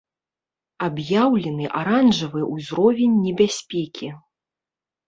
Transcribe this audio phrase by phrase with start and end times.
[0.87, 4.07] Аб'яўлены аранжавы ўзровень небяспекі.